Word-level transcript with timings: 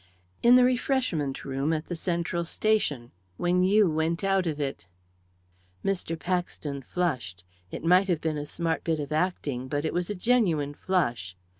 "In 0.41 0.55
the 0.55 0.63
refreshment 0.63 1.45
room 1.45 1.71
at 1.71 1.85
the 1.85 1.95
Central 1.95 2.43
Station 2.43 3.11
when 3.37 3.61
you 3.61 3.87
went 3.87 4.23
out 4.23 4.47
of 4.47 4.59
it." 4.59 4.87
Mr. 5.85 6.17
Paxton 6.17 6.81
flushed 6.81 7.43
it 7.69 7.83
might 7.83 8.07
have 8.07 8.19
been 8.19 8.39
a 8.39 8.47
smart 8.47 8.83
bit 8.83 8.99
of 8.99 9.11
acting, 9.11 9.67
but 9.67 9.85
it 9.85 9.93
was 9.93 10.09
a 10.09 10.15
genuine 10.15 10.73
flush. 10.73 11.35